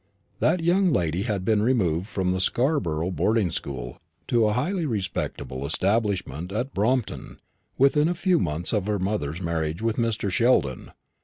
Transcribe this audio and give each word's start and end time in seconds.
That 0.39 0.63
young 0.63 0.87
lady 0.91 1.21
had 1.29 1.45
been 1.45 1.61
removed 1.61 2.07
from 2.07 2.31
the 2.31 2.41
Scarborough 2.41 3.11
boarding 3.11 3.51
school 3.51 3.99
to 4.29 4.47
a 4.47 4.53
highly 4.53 4.87
respectable 4.87 5.63
establishment 5.63 6.51
at 6.51 6.73
Brompton, 6.73 7.37
within 7.77 8.07
a 8.09 8.15
few 8.15 8.39
months 8.39 8.73
of 8.73 8.87
her 8.87 8.97
mother's 8.97 9.43
marriage 9.43 9.83
with 9.83 9.97
Mr. 9.97 10.31
Sheldon. 10.31 10.89